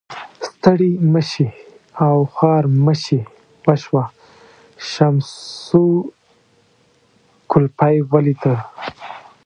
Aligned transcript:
ستړي 0.47 0.91
مشي 1.13 1.47
او 2.05 2.15
خوارمشي 2.35 3.19
وشوه، 3.65 4.05
شمشو 4.91 5.83
کولپۍ 7.51 7.95
ولیده. 8.11 8.55